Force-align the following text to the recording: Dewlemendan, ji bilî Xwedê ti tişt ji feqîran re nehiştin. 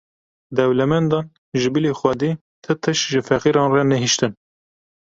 Dewlemendan, 0.55 1.25
ji 1.59 1.69
bilî 1.75 1.91
Xwedê 1.99 2.31
ti 2.63 2.71
tişt 2.81 3.03
ji 3.11 3.21
feqîran 3.27 3.69
re 3.75 3.83
nehiştin. 3.91 4.31